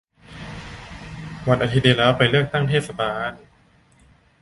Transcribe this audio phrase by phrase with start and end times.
[1.49, 2.11] วันอาทิตย์นี้แล้ว!
[2.17, 3.31] ไปเลือกตั้งเทศบาล